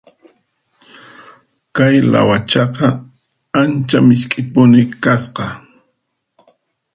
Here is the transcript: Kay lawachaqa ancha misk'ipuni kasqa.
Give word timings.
Kay 1.75 1.95
lawachaqa 2.11 2.87
ancha 3.61 3.97
misk'ipuni 4.07 4.81
kasqa. 5.03 5.45